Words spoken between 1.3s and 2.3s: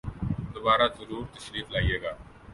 تشریف لائیئے گا